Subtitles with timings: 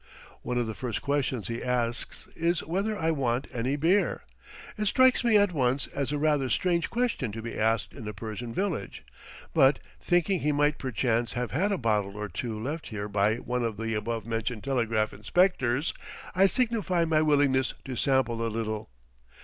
[0.41, 4.23] One of the first questions he asks, is whether I want any beer.
[4.75, 8.11] It strikes me at once as a rather strange question to be asked in a
[8.11, 9.03] Persian village,
[9.53, 13.63] but, thinking he might perchance have had a bottle or two left here by one
[13.63, 15.93] of the above mentioned telegraph inspectors,
[16.33, 18.89] I signify my willingness to sample a little.